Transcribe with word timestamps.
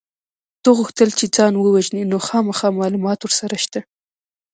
ده 0.63 0.69
غوښتل 0.77 1.09
چې 1.19 1.25
ځان 1.35 1.53
ووژني 1.57 2.03
نو 2.11 2.17
خامخا 2.27 2.67
معلومات 2.79 3.19
ورسره 3.21 3.55
شته 3.63 3.79